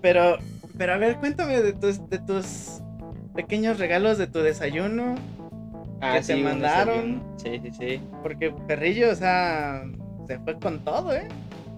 [0.01, 0.37] Pero,
[0.77, 2.81] pero a ver, cuéntame de tus, de tus
[3.35, 5.15] pequeños regalos de tu desayuno.
[6.01, 7.23] Ah, te un mandaron?
[7.37, 8.01] Sí, sí, sí.
[8.21, 9.83] Porque Perrillo, o sea,
[10.27, 11.27] se fue con todo, ¿eh?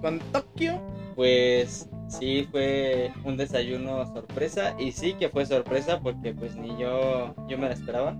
[0.01, 0.81] Con Tokio.
[1.15, 4.75] Pues sí, fue un desayuno sorpresa.
[4.79, 8.17] Y sí que fue sorpresa porque pues ni yo, yo me la esperaba.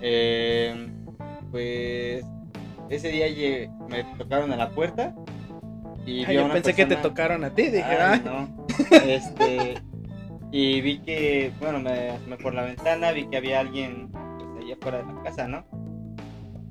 [0.00, 0.88] Eh,
[1.50, 2.24] pues
[2.96, 3.26] ese día
[3.88, 5.14] me tocaron a la puerta.
[6.04, 7.64] Y Ay, vi a yo pensé que te tocaron a ti.
[7.64, 8.66] Dije, Ay, no.
[8.90, 9.74] Este,
[10.50, 14.76] y vi que, bueno, me asomé por la ventana, vi que había alguien pues, allá
[14.80, 15.64] fuera de la casa, ¿no?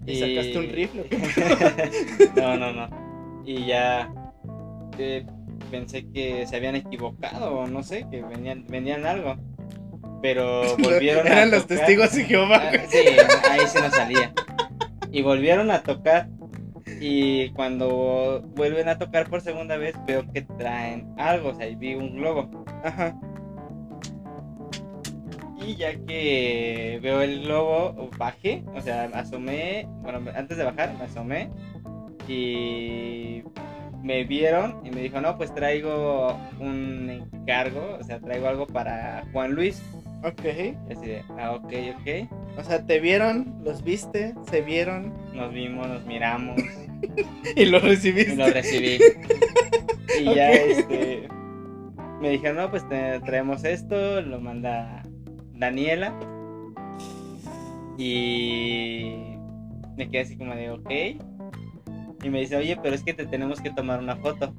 [0.06, 1.06] ¿Y sacaste un rifle?
[2.36, 3.44] no, no, no.
[3.46, 4.12] Y ya
[4.98, 5.26] eh,
[5.72, 9.38] pensé que se habían equivocado, o no sé, que venían, venían algo.
[10.22, 12.72] Pero volvieron a Eran los testigos de Jehová.
[12.72, 12.98] Ah, sí,
[13.50, 14.34] ahí se nos salía.
[15.12, 16.30] Y volvieron a tocar.
[17.00, 21.50] Y cuando vuelven a tocar por segunda vez, veo que traen algo.
[21.50, 22.64] O sea, y vi un globo.
[22.84, 23.16] Ajá.
[25.66, 28.64] Y ya que veo el globo, bajé.
[28.76, 29.88] O sea, asomé.
[30.02, 31.50] Bueno, antes de bajar, me asomé.
[32.28, 33.44] Y
[34.04, 37.98] me vieron y me dijo: No, pues traigo un encargo.
[38.00, 39.82] O sea, traigo algo para Juan Luis.
[40.24, 40.46] Ok.
[40.46, 42.41] Y así de: Ah, ok, ok.
[42.58, 46.60] O sea, te vieron, los viste, se vieron Nos vimos, nos miramos.
[47.56, 48.36] y lo Y recibiste.
[48.36, 49.00] lo recibí.
[50.20, 51.30] Y ya este
[52.22, 55.02] me dijeron, no, pues te traemos esto, lo manda
[55.54, 56.14] Daniela.
[57.98, 59.36] Y
[59.98, 60.90] me quedé así como de, ok.
[62.24, 64.54] Y me dice, oye, pero es que te tenemos que tomar una foto.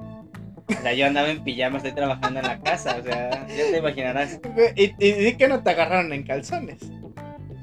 [0.69, 3.79] O sea, yo andaba en pijama, estoy trabajando en la casa, o sea, ya te
[3.79, 4.41] imaginarás.
[4.75, 6.79] Y, y di que no te agarraron en calzones.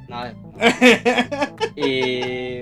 [0.09, 0.23] No.
[1.75, 2.61] Y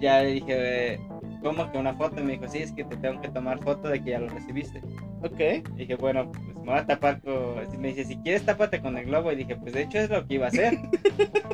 [0.00, 1.00] ya le dije,
[1.42, 2.20] ¿cómo que una foto?
[2.20, 4.28] Y me dijo, sí, es que te tengo que tomar foto de que ya lo
[4.28, 4.80] recibiste.
[5.22, 5.40] ok.
[5.74, 7.80] Y dije, bueno, pues me voy a tapar con...
[7.80, 9.32] Me dice, si quieres tápate con el globo.
[9.32, 10.74] Y dije, pues de hecho es lo que iba a hacer.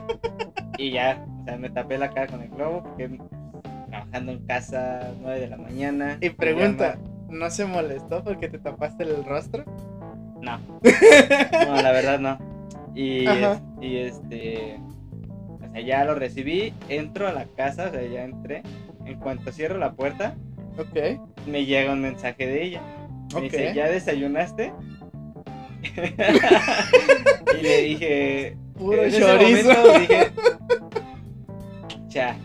[0.78, 3.18] y ya, o sea, me tapé la cara con el globo porque
[3.90, 6.18] trabajando en casa, 9 de la mañana.
[6.20, 6.98] Y pregunta.
[7.28, 9.64] ¿no se molestó porque te tapaste el rostro?
[10.42, 10.58] No,
[11.66, 12.38] no, la verdad no.
[12.94, 14.78] Y, es- y este...
[15.72, 18.62] Sea, ya lo recibí, entro a la casa, o sea, ya entré.
[19.04, 20.36] En cuanto cierro la puerta,
[21.46, 22.82] me llega un mensaje de ella.
[23.34, 24.72] Me dice, ¿ya desayunaste?
[27.58, 29.68] y le dije, Puro en ese chorizo.
[29.68, 30.30] momento dije,
[32.08, 32.36] cha.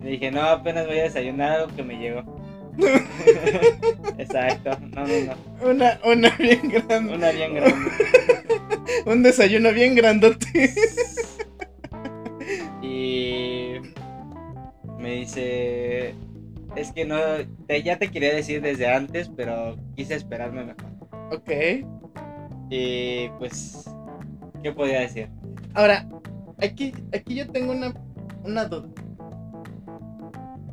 [0.00, 2.24] Le dije, no, apenas voy a desayunar algo que me llegó.
[4.18, 5.68] Exacto, no, no, no.
[5.70, 7.14] Una, una bien grande.
[7.14, 7.90] Una bien grande.
[9.06, 10.72] Un desayuno bien grandote.
[15.10, 16.14] Me dice,
[16.76, 17.16] es que no,
[17.66, 20.90] te- ya te quería decir desde antes, pero quise esperarme mejor.
[21.32, 21.50] ok.
[22.70, 23.90] Y pues,
[24.62, 25.28] ¿qué podía decir?
[25.74, 26.08] Ahora,
[26.62, 27.92] aquí, aquí yo tengo una,
[28.44, 28.88] una duda.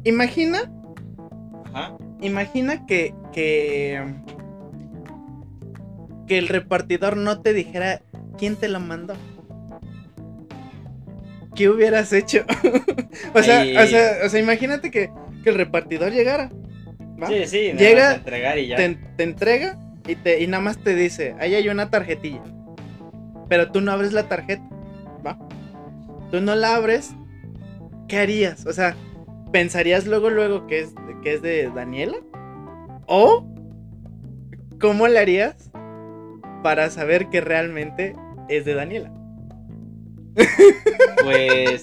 [0.03, 0.59] Imagina,
[1.73, 1.97] Ajá.
[2.21, 4.13] imagina que, que,
[6.27, 8.01] que el repartidor no te dijera
[8.37, 9.15] quién te lo mandó.
[11.57, 12.45] ¿Qué hubieras hecho?
[13.33, 15.09] o, sea, o, sea, o sea, imagínate que,
[15.43, 16.51] que el repartidor llegara.
[17.21, 17.27] ¿va?
[17.27, 18.75] Sí, sí, Llega, más entregar y ya.
[18.77, 22.43] te, te entrega y, te, y nada más te dice, ahí hay una tarjetilla.
[23.49, 24.69] Pero tú no abres la tarjeta,
[25.25, 25.39] ¿va?
[26.29, 27.15] Tú no la abres,
[28.07, 28.67] ¿qué harías?
[28.67, 28.95] O sea,
[29.51, 30.93] ¿pensarías luego, luego que es,
[31.23, 32.17] que es de Daniela?
[33.07, 33.47] ¿O
[34.79, 35.71] cómo le harías
[36.61, 38.13] para saber que realmente
[38.47, 39.11] es de Daniela?
[41.23, 41.81] Pues,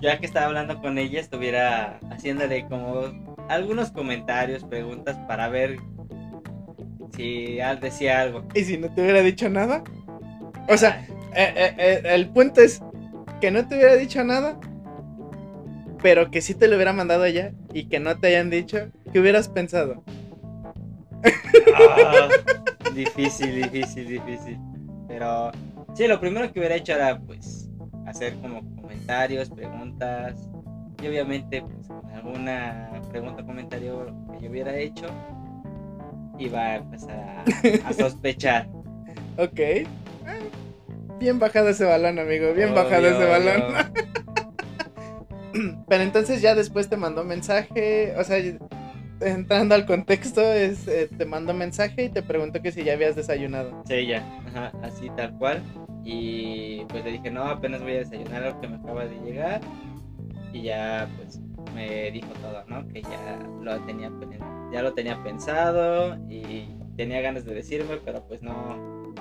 [0.00, 5.78] ya que estaba hablando con ella, estuviera haciéndole como algunos comentarios, preguntas para ver
[7.16, 8.44] si al- decía algo.
[8.54, 9.82] ¿Y si no te hubiera dicho nada?
[10.68, 12.82] O sea, eh, eh, eh, el punto es
[13.40, 14.58] que no te hubiera dicho nada,
[16.02, 19.20] pero que sí te lo hubiera mandado ella y que no te hayan dicho, ¿qué
[19.20, 20.02] hubieras pensado?
[21.74, 22.28] Ah,
[22.94, 24.58] difícil, difícil, difícil.
[25.08, 25.50] Pero
[25.96, 27.70] Sí, lo primero que hubiera hecho era pues
[28.06, 30.34] hacer como comentarios, preguntas
[31.02, 35.06] y obviamente pues con alguna pregunta o comentario que yo hubiera hecho
[36.38, 38.68] iba a empezar a, a sospechar.
[39.38, 39.58] Ok.
[39.58, 39.86] Eh,
[41.18, 42.52] Bien bajado ese balón, amigo.
[42.52, 43.62] Bien Obvio, bajado ese balón.
[45.88, 48.14] Pero entonces ya después te mandó mensaje.
[48.18, 48.36] O sea,
[49.20, 53.16] entrando al contexto, es, eh, te mandó mensaje y te preguntó que si ya habías
[53.16, 53.82] desayunado.
[53.86, 55.62] Sí, ya, ajá, así tal cual.
[56.08, 59.60] Y pues le dije, no, apenas voy a desayunar algo que me acaba de llegar.
[60.52, 61.40] Y ya pues
[61.74, 62.86] me dijo todo, ¿no?
[62.88, 64.10] Que ya lo tenía,
[64.72, 69.12] ya lo tenía pensado y tenía ganas de decirme, pero pues no,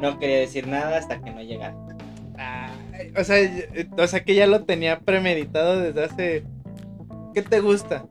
[0.00, 1.76] no quería decir nada hasta que no llegara.
[2.38, 3.36] Ay, o, sea,
[3.98, 6.44] o sea que ya lo tenía premeditado desde hace.
[7.34, 8.06] ¿Qué te gusta?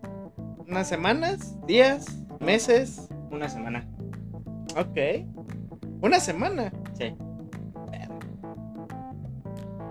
[0.67, 1.57] ¿Unas semanas?
[1.65, 2.05] ¿Días?
[2.39, 3.09] ¿Meses?
[3.31, 3.87] Una semana.
[4.77, 5.25] Ok.
[6.01, 6.71] ¿Una semana?
[6.93, 7.15] Sí.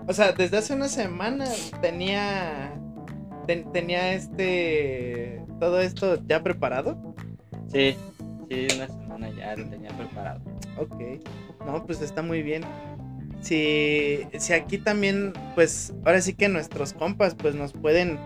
[0.07, 1.45] O sea, desde hace una semana
[1.81, 2.73] tenía.
[3.47, 5.41] ten- tenía este.
[5.59, 7.15] Todo esto ya preparado.
[7.71, 7.95] Sí,
[8.49, 10.41] sí, una semana ya lo tenía preparado.
[10.77, 11.01] Ok.
[11.65, 12.63] No, pues está muy bien.
[13.41, 18.19] Si, si aquí también, pues, ahora sí que nuestros compas, pues nos pueden.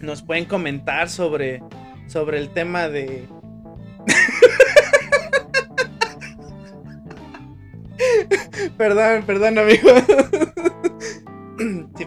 [0.00, 1.62] Nos pueden comentar sobre.
[2.08, 3.26] Sobre el tema de.
[8.76, 9.90] perdón, perdón, amigo.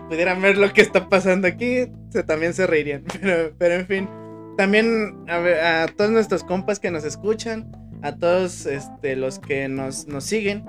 [0.10, 3.04] Pudieran ver lo que está pasando aquí, se, también se reirían.
[3.22, 4.10] Pero, pero en fin.
[4.58, 10.08] También a, a todos nuestros compas que nos escuchan, a todos este, los que nos,
[10.08, 10.66] nos siguen,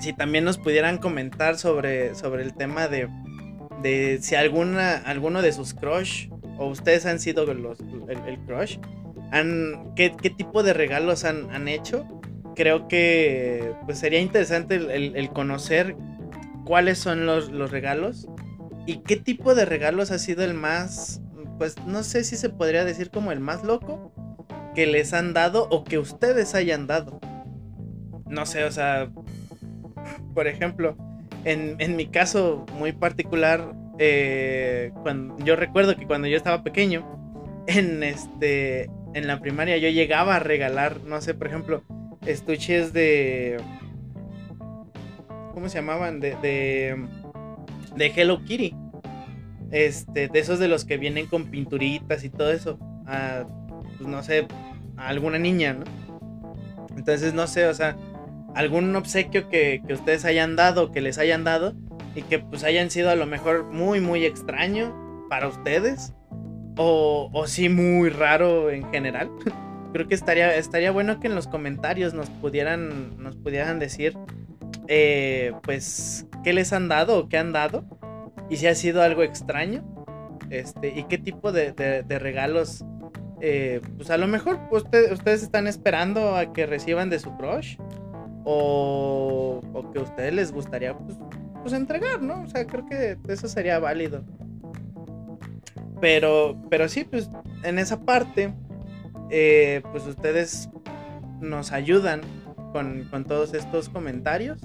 [0.00, 3.08] si también nos pudieran comentar sobre, sobre el tema de,
[3.82, 6.28] de si alguna, alguno de sus crush
[6.58, 8.78] o ustedes han sido los, el, el crush,
[9.30, 12.06] han, ¿qué, qué tipo de regalos han, han hecho.
[12.56, 15.96] Creo que pues, sería interesante el, el- el conocer
[16.64, 18.28] cuáles son los, los regalos
[18.88, 21.20] y qué tipo de regalos ha sido el más,
[21.58, 24.14] pues no sé si se podría decir como el más loco
[24.74, 27.20] que les han dado o que ustedes hayan dado.
[28.24, 29.10] No sé, o sea,
[30.32, 30.96] por ejemplo,
[31.44, 37.64] en, en mi caso muy particular, eh, cuando, yo recuerdo que cuando yo estaba pequeño,
[37.66, 41.84] en este, en la primaria yo llegaba a regalar, no sé, por ejemplo,
[42.24, 43.58] estuches de,
[45.52, 46.20] ¿cómo se llamaban?
[46.20, 46.96] De, de,
[47.98, 48.74] de Hello Kitty.
[49.70, 52.78] Este, de esos de los que vienen con pinturitas y todo eso.
[53.06, 53.44] A,
[53.98, 54.46] pues no sé,
[54.96, 55.84] a alguna niña, ¿no?
[56.96, 57.96] Entonces, no sé, o sea,
[58.54, 61.74] algún obsequio que, que ustedes hayan dado, que les hayan dado,
[62.14, 66.14] y que pues hayan sido a lo mejor muy, muy extraño para ustedes,
[66.76, 69.30] o, o sí muy raro en general.
[69.92, 74.16] Creo que estaría, estaría bueno que en los comentarios nos pudieran, nos pudieran decir,
[74.88, 77.84] eh, pues, qué les han dado o qué han dado,
[78.50, 79.84] y si ha sido algo extraño,
[80.50, 82.84] este, y qué tipo de, regalos,
[83.40, 87.76] eh, pues a lo mejor usted- ustedes están esperando a que reciban de su crush,
[88.44, 91.18] o, o que a ustedes les gustaría, pues,
[91.62, 92.42] pues entregar, ¿no?
[92.42, 94.24] O sea, creo que eso sería válido.
[96.00, 97.28] Pero, pero sí, pues
[97.64, 98.54] en esa parte,
[99.30, 100.70] eh, pues ustedes
[101.40, 102.20] nos ayudan
[102.72, 104.58] con, con todos estos comentarios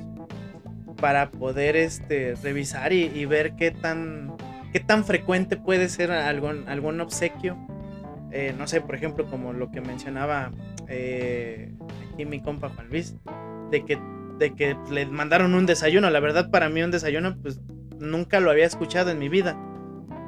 [1.03, 4.37] para poder este, revisar y, ver qué tan,
[4.71, 7.57] qué tan frecuente puede ser algún, algún obsequio.
[8.31, 10.53] Eh, no sé, por ejemplo, como lo que mencionaba
[10.87, 11.73] eh,
[12.13, 13.17] aquí mi compa Juan Luis,
[13.69, 13.99] de que,
[14.39, 16.09] de que le mandaron un desayuno.
[16.09, 17.59] La verdad, para mí un desayuno, pues
[17.99, 19.57] nunca lo había escuchado en mi vida.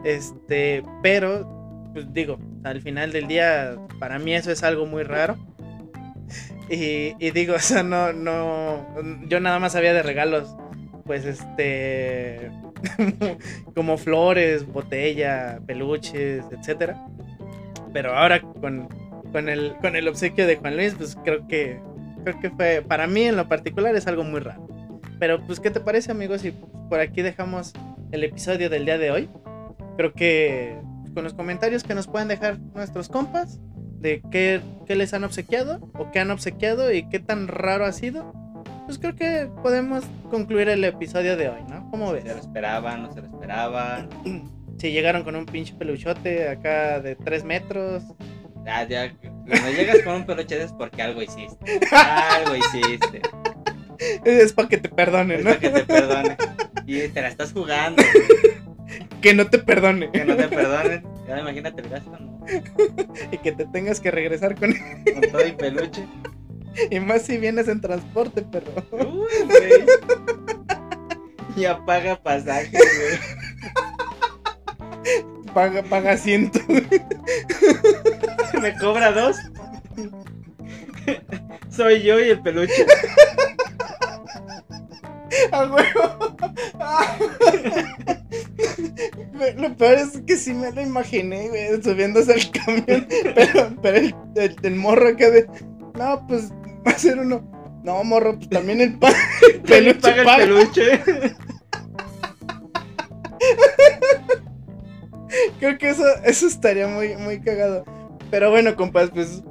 [0.04, 5.38] Este, pero, pues digo, al final del día, para mí eso es algo muy raro.
[6.70, 8.86] Y, y digo, o sea, no, no,
[9.30, 10.54] yo nada más sabía de regalos,
[11.06, 12.52] pues este,
[13.76, 17.08] como flores, botella, peluches, etcétera.
[17.94, 18.90] Pero ahora con,
[19.32, 21.80] con, el, con el obsequio de Juan Luis, pues creo que,
[22.24, 24.68] creo que fue, para mí en lo particular es algo muy raro.
[25.20, 26.42] Pero pues, ¿qué te parece amigos?
[26.42, 26.52] Si
[26.90, 27.74] por aquí dejamos
[28.12, 29.30] el episodio del día de hoy.
[29.98, 30.80] Creo que
[31.14, 33.60] con los comentarios que nos pueden dejar nuestros compas
[34.00, 37.92] de qué, qué les han obsequiado o qué han obsequiado y qué tan raro ha
[37.92, 38.34] sido,
[38.86, 41.90] pues creo que podemos concluir el episodio de hoy, ¿no?
[41.92, 42.24] ¿Cómo ves?
[42.24, 44.10] Se lo esperaban, no se lo esperaban.
[44.78, 48.04] Si llegaron con un pinche peluchote acá de 3 metros.
[48.68, 49.10] Ah, ya,
[49.48, 51.80] cuando llegas con un peluche es porque algo hiciste.
[51.94, 53.22] Algo hiciste.
[54.26, 55.52] Es para que te perdonen, Es ¿no?
[55.52, 56.38] para que te perdone.
[56.86, 58.04] Y te la estás jugando.
[59.22, 60.12] Que no te perdone.
[60.12, 61.04] Que no te perdonen.
[61.26, 62.46] Ya imagínate el gasto, ¿no?
[63.32, 66.06] Y que te tengas que regresar con Con todo y peluche.
[66.92, 68.72] Y más si vienes en transporte, perro.
[68.92, 69.86] Uy, güey.
[71.56, 73.18] Ya paga pasaje, güey.
[75.54, 76.60] Paga, paga asiento.
[78.62, 79.38] Me cobra dos.
[81.70, 82.86] Soy yo y el peluche.
[85.54, 86.36] A huevo.
[89.58, 93.08] Lo peor es que sí me lo imaginé, güey, subiéndose al camión.
[93.34, 95.48] Pero, pero el, el- el morro acá de.
[95.98, 96.50] No, pues
[96.86, 97.52] va a ser uno.
[97.84, 99.14] No, morro, pues también el, pa-
[99.54, 100.38] el peluche paga el paga.
[100.46, 101.36] peluche.
[105.60, 107.84] Creo que eso, eso estaría muy, muy cagado.
[108.32, 109.44] Pero bueno, compas, pues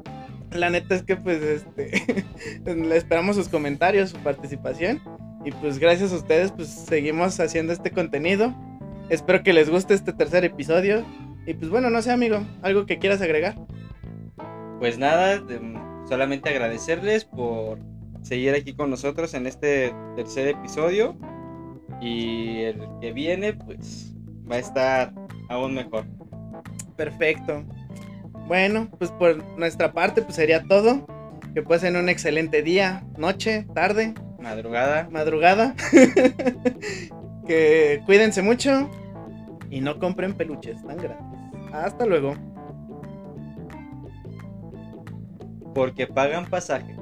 [0.51, 2.25] la neta es que pues este
[2.75, 5.01] le esperamos sus comentarios, su participación.
[5.45, 8.55] Y pues gracias a ustedes, pues seguimos haciendo este contenido.
[9.11, 11.05] Espero que les guste este tercer episodio.
[11.47, 13.55] Y pues bueno, no sé, amigo, algo que quieras agregar.
[14.81, 15.61] Pues nada, de-
[16.09, 17.79] solamente agradecerles por
[18.23, 21.17] seguir aquí con nosotros en este tercer episodio.
[22.01, 24.15] Y el que viene, pues
[24.51, 25.13] va a estar
[25.49, 26.05] aún mejor.
[26.97, 27.65] Perfecto.
[28.47, 31.07] Bueno, pues por nuestra parte, pues sería todo.
[31.55, 35.09] Que pasen un excelente día, noche, tarde, Madrugada.
[35.11, 35.75] madrugada.
[37.47, 38.91] que cuídense mucho
[39.71, 41.41] y no compren peluches tan grandes.
[41.73, 42.35] Hasta luego.
[45.75, 46.97] porque pagan pasaje.